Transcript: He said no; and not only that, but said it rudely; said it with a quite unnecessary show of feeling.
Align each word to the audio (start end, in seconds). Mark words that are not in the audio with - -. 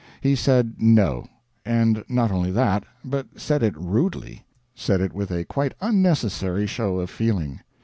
He 0.19 0.33
said 0.35 0.77
no; 0.79 1.27
and 1.63 2.03
not 2.09 2.31
only 2.31 2.49
that, 2.53 2.85
but 3.05 3.27
said 3.39 3.61
it 3.61 3.77
rudely; 3.77 4.43
said 4.73 4.99
it 4.99 5.13
with 5.13 5.29
a 5.29 5.45
quite 5.45 5.75
unnecessary 5.79 6.65
show 6.65 6.99
of 6.99 7.11
feeling. 7.11 7.59